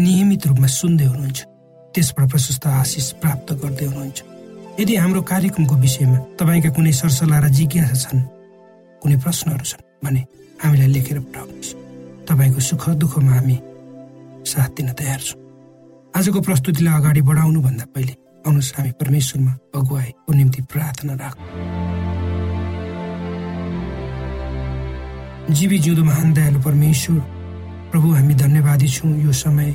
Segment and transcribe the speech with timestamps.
[0.00, 1.40] नियमित रूपमा सुन्दै हुनुहुन्छ।
[1.94, 4.18] त्यसबाट प्रशस्त आशिष प्राप्त गर्दै हुनुहुन्छ।
[4.80, 8.22] यदि हाम्रो कार्यक्रमको विषयमा तपाईँका कुनै सरसल्लाह र जिज्ञासा छन्
[9.02, 10.20] कुनै प्रश्नहरू छन् भने
[10.62, 11.74] हामीलाई लेखेर पठाउनुहोस्।
[12.28, 13.56] तपाईँको सुख दुःखमा हामी
[14.48, 15.40] साथ दिन तयार छौँ।
[16.16, 18.14] आजको प्रस्तुतिलाई अगाडि बढाउनुभन्दा पहिले
[18.48, 21.46] आउनुहोस् हामी परमेश्वरमा अगुवाईको निम्ति प्रार्थना राखौँ।
[25.52, 27.41] जीवी जिउँदो महान दयालु परमेश्वर
[27.92, 29.70] प्रभु हामी धन्यवादी छौँ यो समय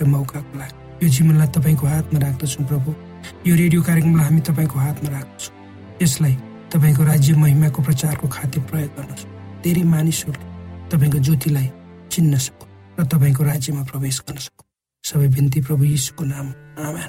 [0.00, 2.90] र मौकाको लागि। यो जीवनलाई तपाईँको हातमा राख्दछौँ प्रभु।
[3.46, 5.52] यो रेडियो कार्यक्रमलाई हामी तपाईँको हातमा राख्दछौँ।
[6.02, 6.34] यसलाई
[6.72, 9.26] तपाईँको राज्य महिमाको प्रचारको खातिर प्रयोग गर्नुहोस्
[9.64, 10.46] धेरै मानिसहरूले
[10.88, 11.68] तपाईँको ज्योतिलाई
[12.08, 12.64] चिन्न सकु
[12.96, 14.62] र तपाईँको राज्यमा प्रवेश गर्न सकु
[15.04, 16.46] सबै बिन्ती प्रभु यीशुको नाम।
[16.80, 17.04] आमा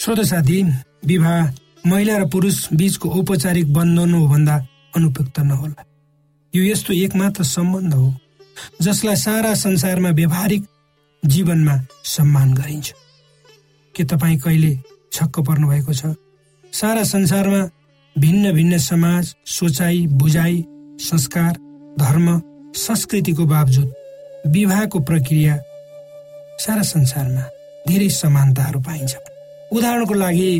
[0.00, 0.62] श्रोत साथी
[1.04, 1.40] विवाह
[1.84, 4.56] महिला र पुरुष बीचको औपचारिक बन्धन हो भन्दा
[4.96, 5.82] अनुपयुक्त नहोला
[6.54, 8.12] यो यस्तो एकमात्र सम्बन्ध हो
[8.82, 10.62] जसलाई सारा संसारमा व्यवहारिक
[11.22, 11.76] जीवनमा
[12.06, 12.92] सम्मान गरिन्छ
[13.94, 14.72] के तपाईँ कहिले
[15.12, 16.14] छक्क पर्नु भएको छ
[16.72, 17.62] सारा संसारमा
[18.16, 20.62] भिन्न भिन्न समाज सोचाइ बुझाइ
[21.00, 21.52] संस्कार
[21.98, 22.26] धर्म
[22.76, 23.92] संस्कृतिको बावजुद
[24.48, 25.56] विवाहको प्रक्रिया
[26.58, 27.42] सारा संसारमा
[27.88, 29.16] धेरै समानताहरू पाइन्छ
[29.72, 30.50] उदाहरणको लागि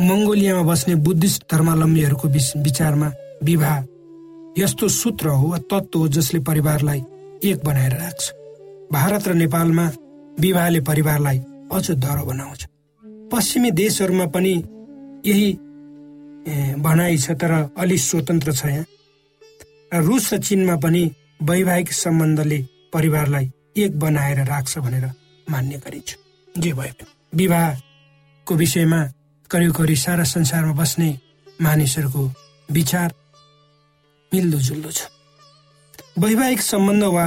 [0.00, 2.28] मङ्गोलियामा बस्ने बुद्धिस्ट धर्मावलम्बीहरूको
[2.62, 3.08] विचारमा
[3.42, 3.76] विवाह।
[4.56, 7.02] यस्तो सूत्र हो वा तत्त्व हो जसले परिवारलाई
[7.44, 8.32] एक बनाएर राख्छ।
[8.92, 9.86] भारत र नेपालमा
[10.40, 11.38] विवाहले परिवारलाई
[11.72, 12.66] अझ दह्रो बनाउँछ।
[13.32, 14.54] पश्चिमी देशहरूमा पनि
[15.26, 15.52] यही
[16.80, 21.02] भनाइ छ तर अलि स्वतन्त्र छ यहाँ। रुस र चिनमा पनि
[21.42, 22.58] वैवाहिक सम्बन्धले
[22.92, 25.06] परिवारलाई एक बनाएर राख्छ भनेर
[25.46, 26.16] मान्ने गरिन्छ।
[26.54, 29.00] जे पनि विवाहको विषयमा
[29.50, 31.10] करिब करिब सारा संसारमा बस्ने
[31.62, 32.22] मानिसहरूको
[32.68, 33.12] विचार
[34.32, 35.00] मिल्दोजुल्दो छ।
[36.18, 37.26] वैवाहिक सम्बन्ध वा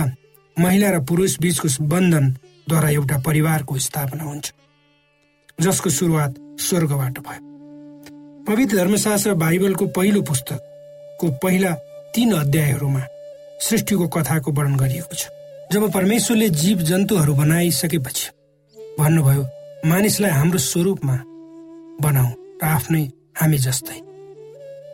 [0.57, 4.51] महिला र पुरुष बीचको बन्धनद्वारा एउटा परिवारको स्थापना हुन्छ
[5.61, 7.41] जसको सुरुवात स्वर्गबाट भयो।
[8.45, 11.71] पवित्र धर्मशास्त्र बाइबलको पहिलो पुस्तकको पहिला
[12.15, 13.03] तीन अध्यायहरूमा
[13.61, 15.23] सृष्टिको कथाको वर्णन गरिएको छ।
[15.71, 18.29] जब परमेश्वरले जीव जन्तुहरू बनाइसकेपछि
[18.99, 19.43] भन्नुभयो
[19.89, 21.15] मानिसलाई हाम्रो स्वरूपमा
[22.01, 22.29] बनाऊ
[22.61, 23.03] र आफ्नै
[23.39, 23.99] हामी जस्तै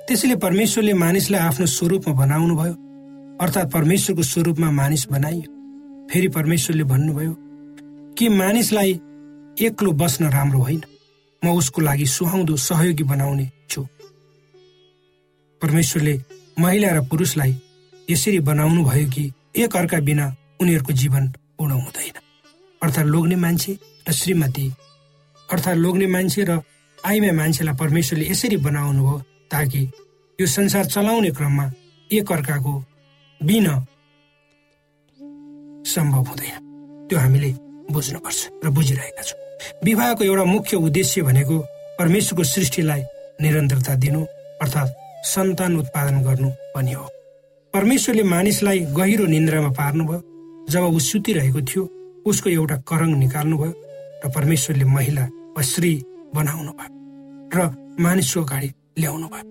[0.07, 2.73] त्यसैले परमेश्वरले मानिसलाई आफ्नो स्वरूपमा बनाउनु भयो
[3.43, 5.47] अर्थात् परमेश्वरको स्वरूपमा मानिस बनाइयो।
[6.07, 7.33] फेरि परमेश्वरले भन्नुभयो
[8.15, 8.91] कि मानिसलाई
[9.59, 10.81] एक्लो बस्न राम्रो होइन।
[11.41, 13.83] म उसको लागि सुहाउँदो सहयोगी बनाउने छु।
[15.61, 16.15] परमेश्वरले
[16.59, 17.53] महिला र पुरुषलाई
[18.09, 21.27] यसरी बनाउनु भयो कि एक अर्का बिना उनीहरूको जीवन
[21.59, 22.15] पूर्ण हुँदैन।
[22.81, 23.77] अर्थात् लोग्ने मान्छे
[24.07, 24.71] र श्रीमती।
[25.51, 26.61] अर्थात् लोग्ने मान्छे र
[27.05, 29.17] आइमा मान्छेलाई परमेश्वरले यसरी बनाउनु हो
[29.51, 29.81] ताकि
[30.39, 31.71] यो संसार चलाउने क्रममा
[32.09, 32.73] एक अर्काको
[33.41, 33.73] बिना
[35.85, 37.49] सम्भव हुँदैन। त्यो हामीले
[37.91, 39.39] बुझ्नुपर्छ र बुझिरहेका छौँ।
[39.83, 41.57] विवाहको एउटा मुख्य उद्देश्य भनेको
[41.99, 43.03] परमेश्वरको सृष्टिलाई
[43.41, 44.21] निरन्तरता दिनु
[44.61, 44.95] अर्थात्
[45.27, 47.05] सन्तान उत्पादन गर्नु पनि हो।
[47.73, 50.19] परमेश्वरले मानिसलाई गहिरो निन्द्रामा पार्नुभयो।
[50.69, 51.83] जब ऊ सुतिरहेको थियो
[52.27, 53.73] उसको एउटा करङ निकाल्नुभयो
[54.25, 55.25] र परमेश्वरले महिला
[55.55, 55.91] वा स्त्री
[56.35, 56.91] बनाउनु भयो
[57.55, 57.57] र
[57.99, 59.45] मानिसको अगाडि ल्याउनु भयो।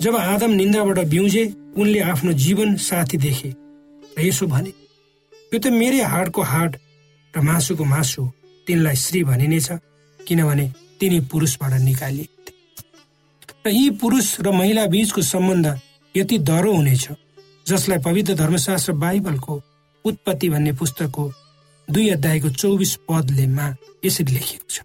[0.00, 1.44] जब आदम निन्द्राबाट बिउजे
[1.76, 3.50] उनले आफ्नो जीवन साथी देखे
[4.18, 4.70] र यसो भने
[5.52, 6.76] यो त मेरै हाडको हाड
[7.34, 8.22] र मासुको मासु
[8.66, 9.68] तिनलाई श्री भनिनेछ
[10.20, 10.66] किनभने
[11.00, 12.28] तिनी पुरुषबाट निकालिए।
[13.66, 15.66] र यी पुरुष र महिला बीचको सम्बन्ध
[16.14, 17.04] यति दह्रो हुनेछ
[17.66, 19.54] जसलाई पवित्र धर्मशास्त्र बाइबलको
[20.04, 21.24] उत्पत्ति भन्ने पुस्तकको
[21.88, 23.66] दुई अध्यायको चौबिस पदलेमा
[24.04, 24.76] यसरी लेखिएको छ।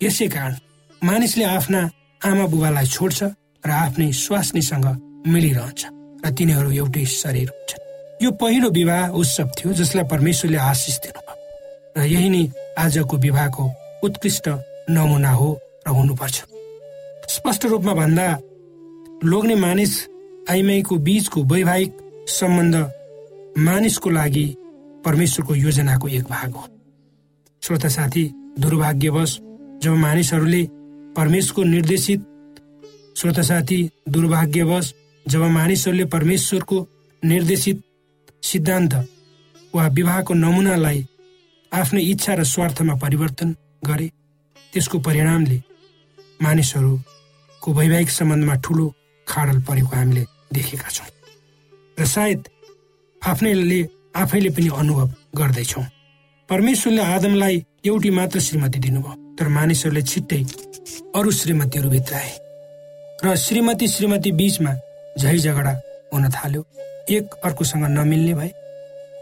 [0.00, 0.54] यसै कारण
[1.02, 1.80] मानिसले आफ्ना
[2.22, 3.20] आमा बुबालाई छोड्छ
[3.66, 4.86] र आफ्नै स्वास्नीसँग
[5.26, 5.80] मिलिरहन्छ
[6.24, 7.70] र तिनीहरू एउटै शरीर हुन्छ
[8.22, 11.34] यो पहिलो विवाह उत्सव थियो जसलाई परमेश्वरले आशिष दिनुभयो।
[11.96, 12.42] र यही नै
[12.78, 13.64] आजको विवाहको
[14.06, 14.46] उत्कृष्ट
[14.90, 15.48] नमुना हो
[15.86, 16.36] र हुनुपर्छ।
[17.28, 18.26] स्पष्ट रूपमा भन्दा
[19.24, 19.92] लोग्ने मानिस
[20.50, 21.90] आइमाईको बीचको वैवाहिक
[22.30, 22.76] सम्बन्ध
[23.66, 24.46] मानिसको लागि
[25.04, 26.64] परमेश्वरको योजनाको एक भाग हो।
[27.62, 28.24] श्रोता साथी
[28.62, 29.32] दुर्भाग्यवश
[29.82, 30.62] जब मानिसहरूले
[31.16, 32.20] परमेश्वरको निर्देशित
[33.18, 33.78] श्रोता साथी
[34.08, 34.92] दुर्भाग्यवश
[35.26, 36.78] जब मानिसहरूले परमेश्वरको
[37.22, 37.82] निर्देशित
[38.42, 38.94] सिद्धान्त
[39.74, 41.06] वा विवाहको नमुनालाई
[41.72, 43.54] आफ्नो इच्छा र स्वार्थमा परिवर्तन
[43.86, 44.08] गरे
[44.72, 45.58] त्यसको परिणामले
[46.42, 48.86] मानिसहरूको वैवाहिक सम्बन्धमा ठुलो
[49.26, 51.10] खाडल परेको हामीले देखेका छौँ।
[51.98, 52.48] र सायद
[53.22, 53.80] आफ्नैले
[54.16, 55.84] आफैले पनि अनुभव गर्दैछौँ।
[56.48, 60.42] परमेश्वरले आदमलाई एउटी मात्र श्रीमती दिनुभयो तर मानिसहरूले छिट्टै
[60.82, 62.30] अरू श्रीमतीहरू भित्राए
[63.24, 64.72] र श्रीमती श्रीमती बीचमा
[65.20, 65.72] झै झगडा
[66.12, 66.62] हुन थाल्यो।
[67.10, 68.48] एक अर्कोसँग नमिल्ने भए।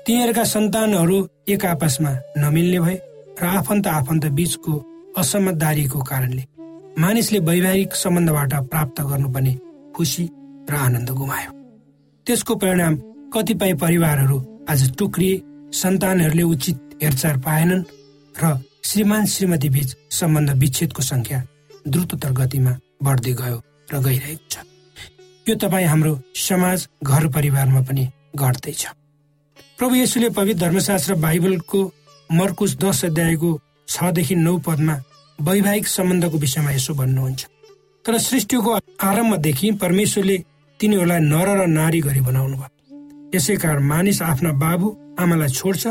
[0.06, 1.16] तिनीहरूका सन्तानहरू
[1.48, 2.96] एक आपसमा नमिल्ने भए
[3.42, 4.72] र आफन्त आफन्त बीचको
[5.18, 6.44] असमझदारीको कारणले
[6.98, 9.54] मानिसले वैवाहिक सम्बन्धबाट प्राप्त गर्नुपर्ने
[9.96, 10.24] खुसी
[10.64, 11.50] र आनन्द गुमायो।
[12.26, 12.96] त्यसको परिणाम
[13.34, 14.38] कतिपय परिवारहरू
[14.70, 15.42] आज टुक्रिए
[15.76, 17.84] सन्तानहरूले उचित हेरचाह पाएनन्
[18.34, 18.56] र
[18.88, 21.42] श्रीमान श्रीमती बीच सम्बन्ध विच्छेदको संख्या
[21.88, 22.72] द्रुततर गतिमा
[23.02, 23.58] बढ्दै गयो
[23.92, 24.54] र गइरहेको छ।
[25.46, 28.04] यो तपाईँ हाम्रो समाज घर परिवारमा पनि
[28.36, 28.82] घट्दैछ।
[29.78, 31.80] प्रभु येसुले पवित्र धर्मशास्त्र बाइबलको
[32.30, 33.50] मर्कुस दश अध्यायको
[33.88, 34.94] छदेखि नौ पदमा
[35.38, 37.40] वैवाहिक सम्बन्धको विषयमा यसो भन्नुहुन्छ।
[38.04, 38.70] तर सृष्टिको
[39.00, 40.36] आरम्भदेखि परमेश्वरले
[40.80, 42.70] तिनीहरूलाई नर र नारी गरी बनाउनु भयो।
[43.34, 44.86] यसै कारण मानिस आफ्ना बाबु
[45.18, 45.86] आमालाई छोड्छ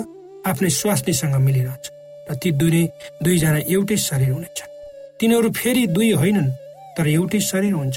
[0.47, 1.85] आफ्नै स्वास्नीसँग मिलिरहन्छ।
[2.29, 2.87] र ती दुई
[3.23, 4.59] दुईजना एउटै शरीर हुनेछ
[5.19, 6.51] तिनीहरू फेरि दुई होइनन्
[6.97, 7.95] तर एउटै शरीर हुन्छ।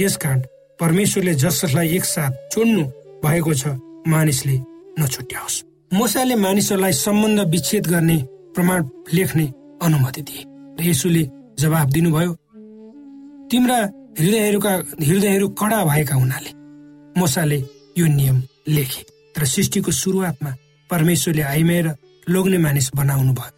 [0.00, 0.40] यसकारण
[0.78, 2.82] परमेश्वरले जसलाई एकसाथ चुन्नु
[3.24, 3.66] भएको छ
[4.06, 4.56] मानिसले
[4.98, 8.16] नछुट्याओस्। मोसाले मानिसहरूलाई सम्बन्ध विच्छेद गर्ने
[8.54, 9.46] प्रमाण लेख्ने
[9.82, 10.42] अनुमति दिए।
[10.76, 11.22] र यसुले
[11.58, 12.32] जवाब दिनुभयो
[13.50, 13.78] तिम्रा
[14.18, 16.50] हृदयहरूका हृदयहरू कडा भएका हुनाले
[17.14, 17.58] मोसाले
[17.98, 19.02] यो नियम लेखे।
[19.34, 20.50] तर सृष्टिको सुरुवातमा
[20.90, 21.88] परमेश्वरले आइमाएर
[22.26, 23.52] लोग्ने मानिस बनाउनु भयो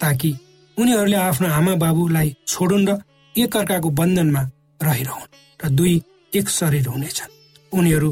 [0.00, 0.30] ताकि
[0.78, 2.98] उनीहरूले आफ्नो आमा बाबुलाई छोडुन् र
[3.38, 4.42] एकअर्काको बन्धनमा
[4.82, 5.30] रहिरहन्
[5.64, 6.02] र दुई
[6.34, 7.30] एक शरीर हुनेछन्।
[7.78, 8.10] उनीहरू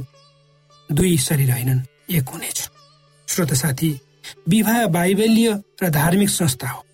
[0.92, 2.70] दुई शरीर होइनन् एक हुनेछन्।
[3.28, 3.90] श्रोत साथी
[4.48, 5.50] विवाह बाइबलीय
[5.82, 6.84] र धार्मिक संस्था हो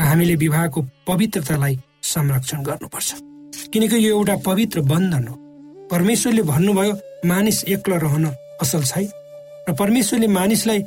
[0.00, 3.14] र हामीले विवाहको पवित्रतालाई संरक्षण गर्नुपर्छ।
[3.72, 5.36] किनकि यो एउटा पवित्र बन्धन हो।
[5.90, 6.94] परमेश्वरले भन्नुभयो
[7.26, 8.26] मानिस एक्लो रहन
[8.62, 9.10] असल छैन।
[9.68, 10.82] र परमेश्वरले मानिसलाई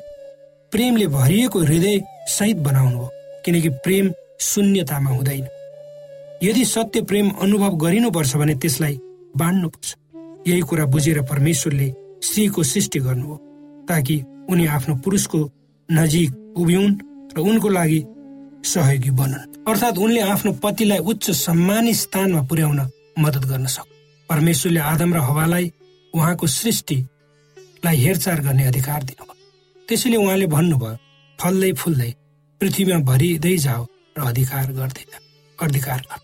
[0.72, 3.10] प्रेमले भरिएको हृदय सहित बनाउनु हो।
[3.45, 5.48] किनकि प्रेम शून्यतामा हुँदैन।
[6.43, 9.00] यदि सत्य प्रेम अनुभव गरिनुपर्छ भने त्यसलाई
[9.38, 9.95] बाँड्नुपर्छ।
[10.48, 11.93] यही कुरा बुझेर परमेश्वरले
[12.24, 13.36] स्त्रीको सृष्टि गर्नु हो
[13.89, 14.15] ताकि
[14.50, 15.39] उनी आफ्नो पुरुषको
[15.89, 16.95] नजिक उभिउन्
[17.38, 18.00] र उनको लागि
[18.63, 22.79] सहयोगी बनुन्। अर्थात् उनले आफ्नो पतिलाई उच्च सम्मानित स्थानमा पुर्याउन
[23.19, 23.89] मद्दत गर्न सक्
[24.29, 25.71] परमेश्वरले आदम र हवालाई
[26.13, 29.36] उहाँको सृष्टिलाई हेरचाह गर्ने अधिकार दिनुभयो।
[29.88, 30.98] त्यसैले उहाँले भन्नुभयो
[31.39, 32.12] फल्दै फुल्दै
[32.62, 33.86] पृथ्वीमा भरिँदै जाओ
[34.18, 35.06] र अधिकार गर्दै
[35.58, 36.20] अधिकार गर।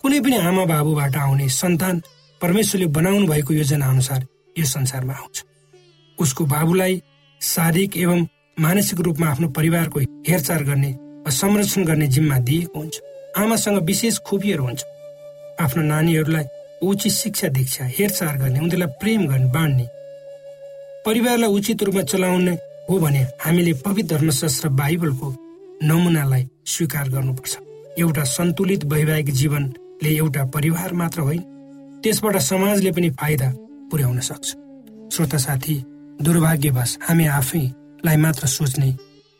[0.00, 1.96] कुनै पनि आमा बाबुबाट आउने सन्तान
[2.40, 4.26] परमेश्वरले बनाउनु भएको योजना अनुसार
[4.58, 5.44] यो संसारमा आउँछ।
[6.18, 7.02] उसको बाबुलाई
[7.40, 8.20] शारीरिक एवं
[8.60, 10.90] मानसिक रूपमा आफ्नो परिवारको हेरचाह गर्ने
[11.24, 12.94] वा संरक्षण गर्ने जिम्मा दिएको हुन्छ।
[13.36, 14.84] आमासँग विशेष खुबीहरू हुन्छ।
[15.60, 16.44] आफ्नो नानीहरूलाई
[16.82, 19.86] उचित शिक्षा दीक्षा हेरचाह गर्ने उनीहरूलाई प्रेम गर्ने बाँड्ने
[21.06, 22.54] परिवारलाई उचित रूपमा चलाउने
[22.90, 25.28] हो भने हामीले पवित्र धर्मशास्त्र बाइबलको
[25.82, 27.56] नमुनालाई स्वीकार गर्नुपर्छ।
[27.98, 31.42] एउटा सन्तुलित वैवाहिक जीवनले एउटा परिवार मात्र होइन
[32.02, 33.48] त्यसबाट समाजले पनि फाइदा
[33.90, 34.46] पुर्याउन सक्छ।
[35.14, 35.74] श्रोता साथी
[36.22, 38.90] दुर्भाग्यवश हामी आफैलाई मात्र सोच्ने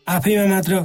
[0.07, 0.85] आफैमा मात्र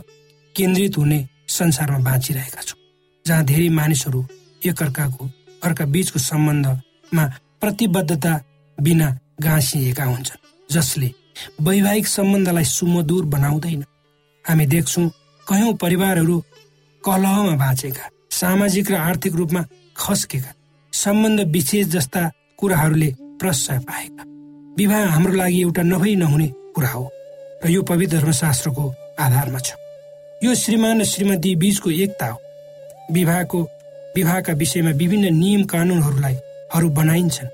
[0.56, 2.80] केन्द्रित हुने संसारमा बाँचिरहेका छौँ
[3.26, 4.26] जहाँ धेरै मानिसहरू
[4.62, 5.30] एकअर्काको
[5.64, 7.26] अर्का बीचको सम्बन्धमा
[7.62, 8.34] प्रतिबद्धता
[8.78, 9.08] बिना
[9.42, 11.10] गाँसिएका हुन्छन् जसले
[11.62, 13.84] वैवाहिक सम्बन्धलाई सुमधुर बनाउँदैन।
[14.46, 15.10] हामी देख्छौँ
[15.48, 16.38] कयौँ परिवारहरू
[17.04, 19.62] कलहमा बाँचेका सामाजिक र आर्थिक रूपमा
[19.98, 20.52] खस्केका
[20.94, 24.24] सम्बन्ध विशेष जस्ता कुराहरूले प्रश्रय पाएका।
[24.78, 27.10] विवाह हाम्रो लागि एउटा नभई नहुने कुरा हो
[27.66, 28.86] र यो पवित्र धर्मशास्त्रको
[29.20, 29.74] आधारमा छ।
[30.44, 32.40] यो श्रीमान र श्रीमती बीचको एकता हो।
[33.12, 33.62] विवाहको
[34.16, 36.36] विवाहका विषयमा विभिन्न नियम कानुनहरूलाई
[36.74, 37.50] हरू बनाइन्छन्।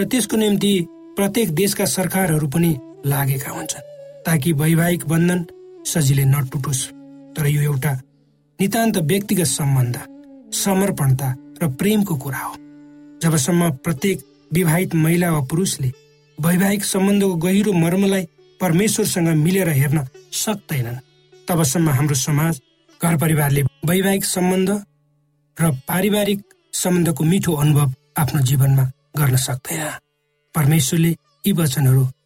[0.00, 0.72] र त्यसको निम्ति
[1.16, 2.72] प्रत्येक देशका सरकारहरू पनि
[3.06, 3.88] लागेका हुन्छन्
[4.26, 5.40] ताकि वैवाहिक बन्धन
[5.86, 6.82] सजिलै नटुटोस्।
[7.36, 7.92] तर यो एउटा
[8.58, 9.96] नितान्त व्यक्तिगत सम्बन्ध
[10.54, 11.28] समर्पणता
[11.62, 12.54] र प्रेमको कुरा हो।
[13.22, 14.18] जबसम्म प्रत्येक
[14.52, 15.90] विवाहित महिला वा पुरुषले
[16.38, 18.24] वैवाहिक सम्बन्धको गहिरो मर्मलाई
[18.60, 19.98] परमेश्वरसँग मिलेर हेर्न
[20.32, 21.02] सक्दैनन्
[21.48, 22.60] तबसम्म हाम्रो समाज
[23.00, 24.70] घर परिवारले वैवाहिक सम्बन्ध
[25.56, 26.40] र पारिवारिक
[26.72, 28.84] सम्बन्धको मिठो अनुभव आफ्नो जीवनमा
[29.18, 29.82] गर्न सक्दैन।
[30.54, 31.10] परमेश्वरले
[31.44, 32.04] यी वचनहरू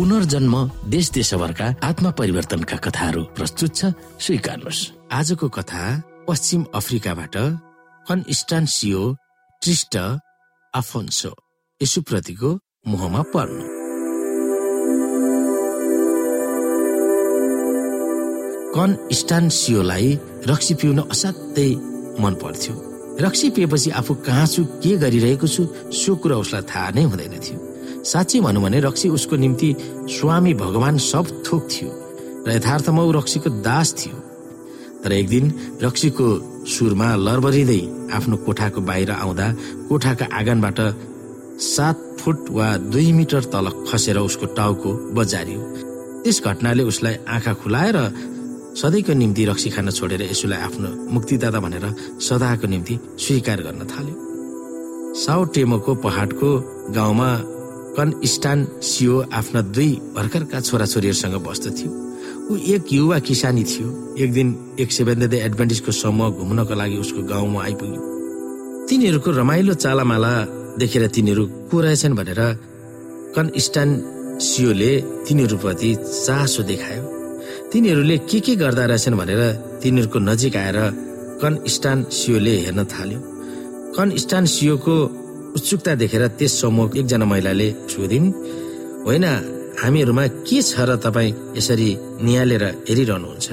[0.00, 0.54] पुनर्जन्म
[0.88, 3.92] देश देशभरका आत्मा परिवर्तनका कथाहरू प्रस्तुत छ।
[4.24, 4.80] स्वीकार्नुहोस्।
[5.12, 5.82] आजको कथा
[6.28, 7.36] पश्चिम अफ्रिकाबाट
[8.06, 9.02] कन्स्टान्सियो
[9.62, 9.96] ट्रिस्ट
[10.74, 11.32] आफोन्सो
[11.80, 12.50] यसुप्रतिको
[12.88, 13.64] मोहमा पर्नु।
[18.76, 20.08] कन्स्टान्सियोलाई
[20.48, 21.70] रक्सी पिउन असाध्यै
[22.24, 22.74] मन पर्थ्यो।
[23.20, 27.68] रक्सी पिएपछि आफू कहाँ छु के गरिरहेको छु सो कुरा उसलाई थाहा नै हुँदैन थियो।
[28.04, 29.74] साँच्चै भनौँ भने रक्सी उसको निम्ति
[30.10, 31.90] स्वामी भगवान सब थोक थियो
[32.46, 34.16] र यथार्थमा ऊ रक्सीको दास थियो।
[35.04, 35.52] तर एक दिन
[35.82, 36.26] रक्सीको
[36.64, 37.80] सुरमा लरबरिँदै
[38.16, 39.46] आफ्नो कोठाको बाहिर आउँदा
[39.88, 40.80] कोठाका आँगनबाट
[41.60, 45.60] सात फुट वा दुई मिटर तल खसेर उसको टाउको बजारियो।
[46.24, 47.96] त्यस घटनाले उसलाई आँखा खुलाएर
[48.80, 51.86] सधैँको निम्ति रक्सी खान छोडेर यसुलाई आफ्नो मुक्तिदाता भनेर
[52.20, 54.16] सदाको निम्ति स्वीकार गर्न थाल्यो।
[55.20, 56.50] साउ टेमोको पहाडको
[56.96, 57.30] गाउँमा
[57.96, 61.90] कनस्टान सियो आफ्ना दुई भर्खरका छोराछोरीहरूसँग बस्दथ्यो
[62.50, 64.48] ऊ एक युवा किसानी थियो। एक दिन
[64.80, 68.00] एक सेभेन एडभान्टेजको समूह घुम्नको लागि उसको गाउँमा आइपुग्यो।
[68.88, 70.32] तिनीहरूको रमाइलो चालामाला
[70.78, 72.40] देखेर तिनीहरू को रहेछन् भनेर
[73.36, 73.88] कनस्टान
[74.42, 74.92] सियोले
[75.26, 75.90] तिनीहरूप्रति
[76.24, 77.04] चासो देखायो।
[77.72, 79.42] तिनीहरूले के के गर्दा रहेछन् भनेर
[79.82, 80.78] तिनीहरूको नजिक आएर
[81.42, 83.20] कनस्टान सियोले हेर्न थाल्यो।
[83.96, 84.96] कनस्टान सियोको
[85.56, 88.26] उत्सुकता देखेर त्यस समूह एकजना महिलाले सोधिन्
[89.06, 89.26] होइन
[89.82, 91.88] हामीहरूमा के छ र तपाईँ यसरी
[92.26, 93.48] निहालेर हेरिरहनुहुन्छ?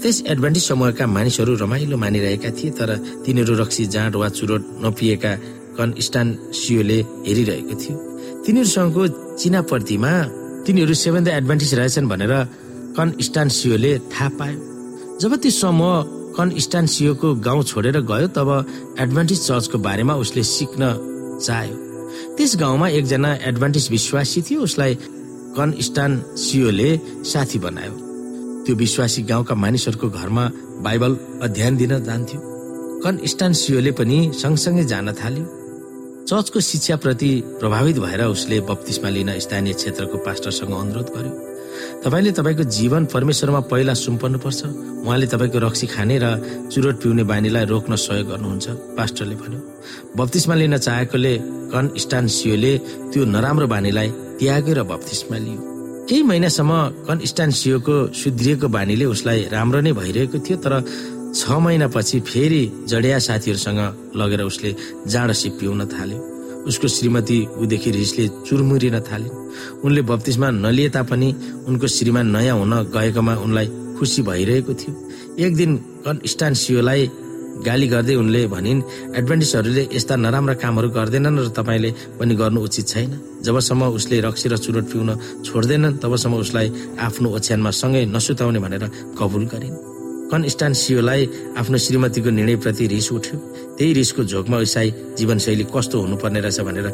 [0.00, 2.90] त्यस एडभान्टेज समूहका मानिसहरू रमाइलो मानिरहेका थिए तर
[3.24, 5.32] तिनीहरू रक्सी जाँड वा चुरोट नपिएका
[5.78, 7.96] कनस्टान सियोले हेरिरहेको थियो।
[8.44, 9.02] तिनीहरूसँगको
[9.40, 10.12] चिनापर्तीमा
[10.66, 12.32] तिनीहरू सेभेन द एडभान्टेज रहेछन् भनेर
[12.96, 14.58] कन्स्टान्सियोले थाहा पायो।
[15.20, 15.94] जब ती समूह
[16.36, 18.48] कन्स्टान्सियोको गाउँ छोडेर गयो तब
[19.00, 20.82] एडभान्टेज चर्चको बारेमा उसले सिक्न
[21.40, 21.76] चाह्यो
[22.36, 24.94] त्यस गाउँमा एकजना एडभान्टेज विश्वासी थियो उसलाई
[25.56, 26.90] कन्स्टान्सियोले
[27.24, 27.94] साथी बनायो।
[28.64, 30.44] त्यो विश्वासी गाउँका मानिसहरूको घरमा
[30.84, 32.40] बाइबल अध्ययन दिन जान्थ्यो।
[33.04, 35.44] कन्स्टान्सियोले पनि सँगसँगै जान थाल्यो।
[36.28, 41.45] चर्चको शिक्षाप्रति प्रभावित भएर उसले बत्तिसमा लिन स्थानीय क्षेत्रको पास्टरसँग अनुरोध गर्यो।
[42.04, 44.60] तपाईँले तपाईँको जीवन परमेश्वरमा पहिला सुम्पर्नु पर्छ
[45.04, 46.26] उहाँले तपाईँको रक्सी खाने र
[46.72, 48.66] चुरोट पिउने बानीलाई रोक्न सहयोग गर्नुहुन्छ
[48.98, 49.60] पास्टरले भन्यो।
[50.18, 51.34] बत्तिसमा लिन चाहेकोले
[51.72, 52.72] कन स्टान सियोले
[53.10, 55.60] त्यो नराम्रो बानीलाई त्याग्यो र बत्तिसमा लियो।
[56.08, 56.72] केही महिनासम्म
[57.08, 60.74] कन स्टान सियोको सुध्रिएको बानीले उसलाई राम्रो नै भइरहेको थियो तर
[61.34, 63.80] छ महिनापछि फेरि जडिया साथीहरूसँग
[64.16, 64.70] लगेर उसले
[65.10, 66.35] जाँड पिउन थाल्यो।
[66.66, 69.36] उसको श्रीमती उदेखि रिसले चुरमुरिन थालिन्
[69.84, 71.28] उनले बत्तिसमा नलिए तापनि
[71.68, 73.66] उनको श्रीमान नयाँ हुन गएकोमा उनलाई
[73.98, 74.92] खुसी भइरहेको थियो।
[75.44, 75.70] एक दिन
[76.04, 77.02] कन्स्टान्सियोलाई
[77.66, 78.80] गाली गर्दै उनले भनिन्
[79.16, 83.10] एडभान्टेजहरूले यस्ता नराम्रा कामहरू गर्दैनन् र तपाईँले पनि गर्नु उचित छैन।
[83.46, 85.10] जबसम्म उसले रक्सी र चुरोट पिउन
[85.46, 86.68] छोड्दैनन् तबसम्म उसलाई
[87.00, 88.84] आफ्नो ओछ्यानमा सँगै नसुताउने भनेर
[89.16, 89.95] कबुल गरिन्।
[90.30, 91.22] कन्स्टान्सियोलाई
[91.58, 93.36] आफ्नो श्रीमतीको निर्णयप्रति रिस उठ्यो।
[93.78, 96.88] त्यही रिसको झोकमा इसाई जीवनशैली कस्तो हुनुपर्ने रहेछ भनेर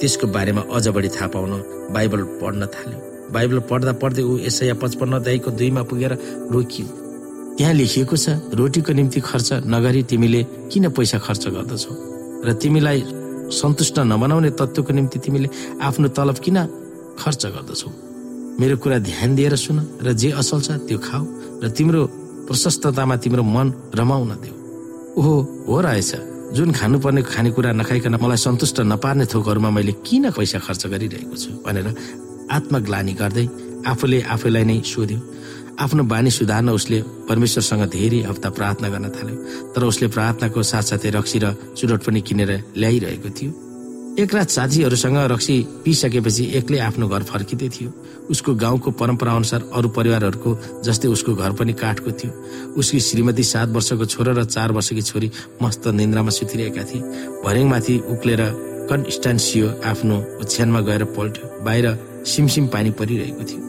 [0.00, 1.52] त्यसको बारेमा अझ बढी थाहा पाउन
[1.94, 2.98] बाइबल पढ्न थाल्यो।
[3.32, 6.12] बाइबल पढ्दा पढ्दै ऊ यसै पचपन्न दाईको दुईमा पुगेर
[6.54, 6.86] रोकियो।
[7.56, 8.26] त्यहाँ लेखिएको छ
[8.58, 11.92] रोटीको निम्ति खर्च नगरी तिमीले किन पैसा खर्च गर्दछौ?
[12.46, 13.00] र तिमीलाई
[13.50, 15.48] सन्तुष्ट नबनाउने तत्त्वको निम्ति तिमीले
[15.80, 16.58] आफ्नो तलब किन
[17.18, 17.90] खर्च गर्दछौ?
[18.60, 21.24] मेरो कुरा ध्यान दिएर सुन र जे असल छ त्यो खाऊ
[21.62, 22.02] र तिम्रो
[22.46, 24.54] प्रशस्ततामा तिम्रो मन रमाउन देऊ
[25.18, 25.34] ओहो
[25.68, 26.12] हो रहेछ।
[26.56, 31.88] जुन खानुपर्ने खानेकुरा नखाइकन मलाई सन्तुष्ट नपार्ने थोकहरूमा मैले किन पैसा खर्च गरिरहेको छु भनेर
[32.56, 33.46] आत्मग्लानी गर्दै
[33.90, 35.18] आफूले आफैलाई नै सोध्यो।
[35.76, 39.36] आफ्नो बानी सुधार्न उसले परमेश्वरसँग धेरै हप्ता प्रार्थना गर्न थाल्यो
[39.74, 43.50] तर उसले प्रार्थनाको साथसाथै रक्सी र चुरोट पनि किनेर ल्याइरहेको थियो।
[44.18, 47.90] एक रात साथीहरूसँग रक्सी पिसकेपछि एक्लै आफ्नो घर फर्किँदै थियो।
[48.32, 50.50] उसको गाउँको परम्परा अनुसार अरू परिवारहरूको
[50.84, 52.32] जस्तै उसको घर पनि काठको थियो।
[52.80, 55.30] उसकी श्रीमती सात वर्षको छोरा र चार वर्षकी छोरी
[55.62, 57.02] मस्त निन्द्रामा सुतिरहेका थिए।
[57.44, 58.42] भर्याङमाथि उक्लेर
[58.88, 61.86] कन्स्टान्सियो आफ्नो ओछ्यानमा गएर पल्ट्यो। बाहिर
[62.24, 63.60] सिमसिम पानी परिरहेको थियो।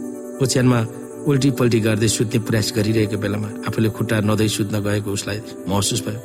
[0.44, 0.80] ओछ्यानमा
[1.28, 6.20] उल्टी पल्टी गर्दै सुत्ने प्रयास गरिरहेको बेलामा आफूले खुट्टा नदै सुत्न गएको उसलाई महसुस भयो।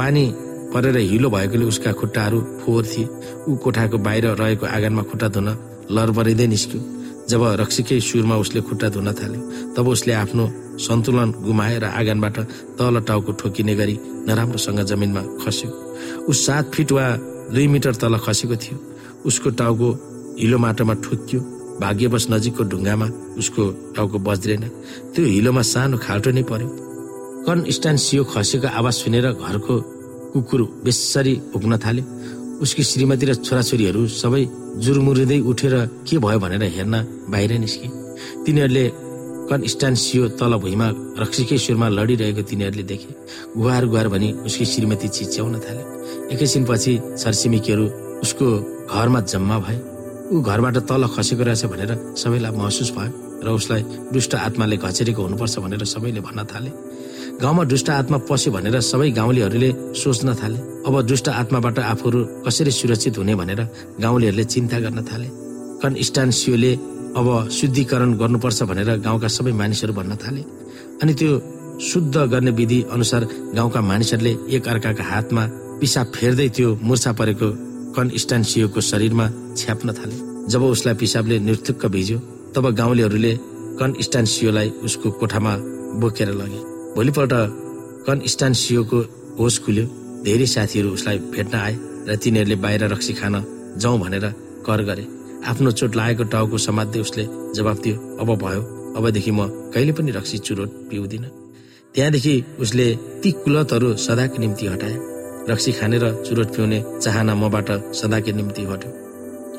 [0.00, 0.24] पानी
[0.72, 3.08] परेर हिलो भएकोले उसका खुट्टाहरू फोहोर थिए।
[3.48, 5.48] ऊ कोठाको बाहिर रहेको आँगनमा खुट्टा धुन
[5.90, 6.80] लरबरिँदै निस्क्यो।
[7.30, 9.40] जब रक्सीकै सुरमा उसले खुट्टा धुन थाल्यो
[9.74, 10.44] तब उसले आफ्नो
[10.78, 12.36] सन्तुलन गुमाएर आँगनबाट
[12.78, 13.96] तल टाउको ठोकिने गरी
[14.28, 15.70] नराम्रोसँग जमिनमा खस्यो।
[16.28, 17.06] ऊ सात फिट वा
[17.54, 18.76] दुई मिटर तल खसेको थियो।
[19.26, 19.88] उसको टाउको
[20.40, 21.40] हिलो माटोमा ठोकियो।
[21.80, 23.06] भाग्यवश नजिकको ढुङ्गामा
[23.38, 23.62] उसको
[23.96, 24.62] टाउको बज्रेन।
[25.14, 26.68] त्यो हिलोमा सानो खाल्टो नै पर्यो।
[27.46, 29.74] कन स्ट्यान्ड सियो खसेको आवाज सुनेर घरको
[30.36, 32.04] कुकुर बेसरी भुक्न थाल्यो
[32.62, 34.42] उसकी श्रीमती र छोराछोरीहरू सबै
[34.84, 36.94] जुरमुरिँदै उठेर के भयो भनेर हेर्न
[37.32, 37.88] बाहिर निस्के।
[38.44, 38.84] तिनीहरूले
[39.48, 40.88] कन स्ट्यान्ड सियो तल भुइँमा
[41.20, 43.10] रक्सीकै सुरमा लडिरहेको तिनीहरूले देखे।
[43.56, 45.82] गुहार गुहार भनी उसकी श्रीमती चिच्याउन थाले।
[46.34, 47.86] एकैछिनपछि छरछिमेकीहरू
[48.24, 48.46] उसको
[48.92, 49.78] घरमा जम्मा भए।
[50.32, 53.12] ऊ घरबाट तल खसेको रहेछ भनेर सबैलाई महसुस भयो
[53.44, 56.70] र उसलाई दुष्ट आत्माले घचेरेको हुनुपर्छ भनेर सबैले भन्न थाले।
[57.40, 63.18] गाउँमा दुष्ट आत्मा पस्यो भनेर सबै गाउँलेहरूले सोच्न थाले। अब दुष्ट आत्माबाट आफूहरू कसरी सुरक्षित
[63.18, 63.60] हुने भनेर
[64.00, 65.28] गाउँलेहरूले चिन्ता गर्न थाले।
[65.82, 66.72] कन्स्टान्सियोले
[67.20, 70.42] अब शुद्धिकरण गर्नुपर्छ भनेर गाउँका सबै मानिसहरू भन्न थाले।
[71.02, 71.30] अनि त्यो
[71.88, 73.22] शुद्ध गर्ने विधि अनुसार
[73.54, 75.44] गाउँका मानिसहरूले एक अर्काका हातमा
[75.80, 77.48] पिसाब फेर्दै त्यो मुर्छा परेको
[77.96, 80.16] कन्स्टान्सियोको शरीरमा छ्याप्न थाले।
[80.48, 82.18] जब उसलाई पिसाबले निर्थुक्क भिज्यो
[82.56, 83.32] तब गाउँलेहरूले
[83.80, 85.52] कन्स्टान्सियोलाई उसको कोठामा
[86.00, 87.32] बोकेर लगे। भोलिपल्ट
[88.06, 88.98] कन्स्टान्सियोको
[89.38, 89.84] होस खुल्यो।
[90.24, 91.74] धेरै साथीहरू उसलाई भेट्न आए
[92.08, 93.34] र तिनीहरूले बाहिर रक्सी खान
[93.82, 94.24] जाउँ भनेर
[94.66, 95.04] कर गरे।
[95.44, 97.24] आफ्नो चोट लागेको टाउको समात्दै उसले
[97.56, 98.62] जवाब दियो अब भयो।
[98.96, 99.40] अबदेखि म
[99.74, 101.24] कहिले पनि रक्सी चुरोट पिउँदिन।
[101.94, 102.86] त्यहाँदेखि उसले
[103.20, 104.96] ती कुलतहरू सदाको निम्ति हटाए।
[105.52, 108.90] रक्सी खाने र चुरोट पिउने चाहना मबाट सदाकै निम्ति हट्यो।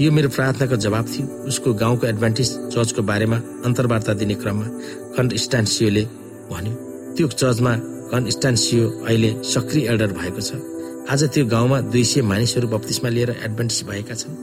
[0.02, 4.68] यो मेरो प्रार्थनाको जवाब थियो। उसको गाउँको एडभान्टेज चर्चको बारेमा अन्तर्वार्ता दिने क्रममा
[5.16, 6.04] कन्स्टान्सियोले
[6.50, 6.87] भन्यो
[7.18, 7.74] त्यो चर्चमा
[8.14, 10.62] कन्स्टान्सियो अहिले सक्रिय एल्डर भएको छ।
[11.10, 14.34] आज त्यो गाउँमा दुई सय मानिसहरू बत्तिसमा लिएर एडभान्टेज भएका छन्।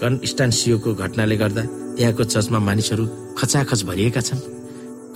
[0.00, 1.62] कन्स्टान्सियोको घटनाले गर्दा
[1.96, 3.04] त्यहाँको चर्चमा मानिसहरू
[3.38, 4.40] खचाखच भरिएका छन्।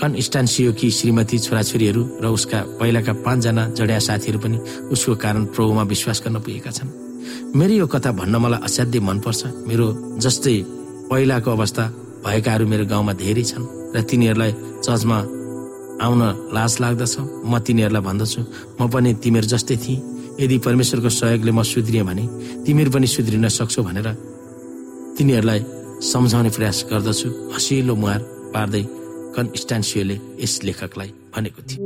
[0.01, 4.57] कन्स्टान्सियोकी श्रीमती छोराछोरीहरू र उसका पहिलाका पाँचजना जडिया साथीहरू पनि
[4.89, 6.89] उसको कारण प्रभुमा विश्वास गर्न पुगेका छन्।
[7.59, 9.87] मेरो यो कथा भन्न मलाई असाध्यै मनपर्छ। मेरो
[10.25, 10.57] जस्तै
[11.13, 11.85] पहिलाको अवस्था
[12.25, 15.19] भएकाहरू मेरो गाउँमा धेरै छन् र तिनीहरूलाई चर्चमा
[16.05, 16.23] आउन
[16.57, 17.15] लाज लाग्दछ।
[17.51, 18.41] म तिनीहरूलाई भन्दछु।
[18.79, 20.01] म पनि तिमीहरू जस्तै थिएँ।
[20.41, 22.25] यदि परमेश्वरको सहयोगले म सुध्रिएँ भने
[22.65, 24.09] तिमीहरू पनि सुध्रिन सक्छौ भनेर
[25.17, 25.61] तिनीहरूलाई
[26.13, 28.21] सम्झाउने प्रयास गर्दछु। हँसिलो मुहार
[28.55, 28.85] पार्दै
[29.37, 31.81] कन्स्टान्सियोले यस लेखकलाई भनेको थियो।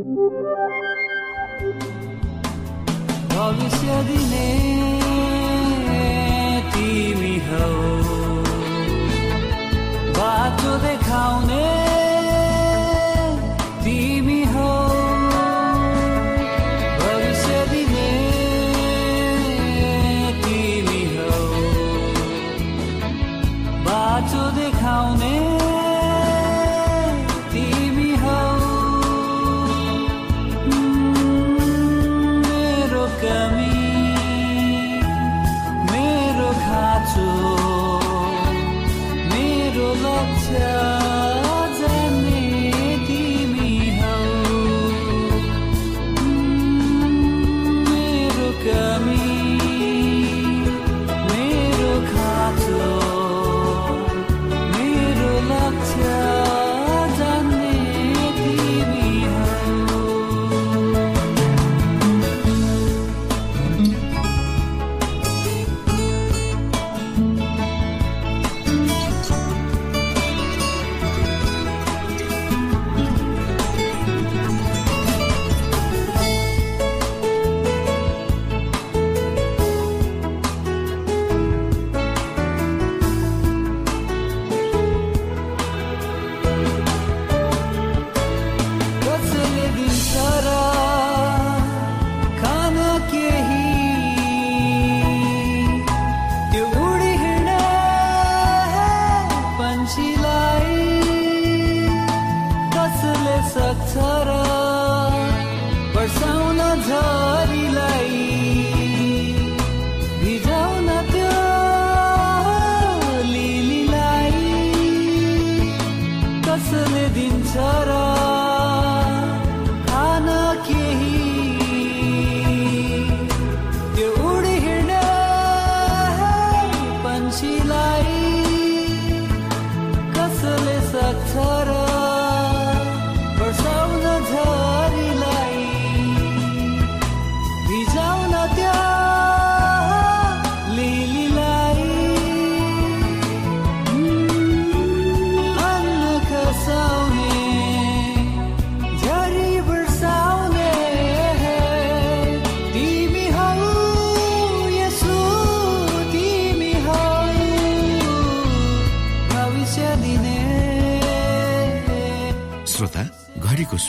[116.51, 118.00] casele din țara